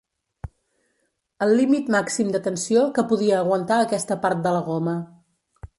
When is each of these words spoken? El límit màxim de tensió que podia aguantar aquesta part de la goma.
El 1.47 1.53
límit 1.59 1.91
màxim 1.97 2.33
de 2.37 2.41
tensió 2.49 2.89
que 2.97 3.07
podia 3.13 3.39
aguantar 3.45 3.79
aquesta 3.85 4.19
part 4.27 4.45
de 4.49 4.57
la 4.59 4.65
goma. 4.73 5.01